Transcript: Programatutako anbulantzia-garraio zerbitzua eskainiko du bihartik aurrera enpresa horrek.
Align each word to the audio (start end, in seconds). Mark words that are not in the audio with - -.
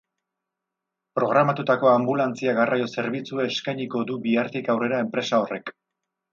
Programatutako 1.19 1.91
anbulantzia-garraio 1.91 2.89
zerbitzua 2.95 3.47
eskainiko 3.53 4.05
du 4.11 4.19
bihartik 4.27 4.73
aurrera 4.77 5.07
enpresa 5.07 5.45
horrek. 5.47 5.75